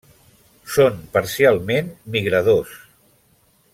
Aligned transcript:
Són 0.75 0.95
parcialment 1.17 1.93
migradors. 2.17 2.75